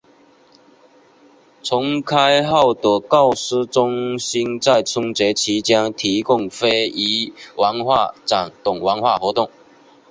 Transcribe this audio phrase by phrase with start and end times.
[1.61, 9.51] 重开后的购书中心在春节期间提供非遗文化展等文化活动。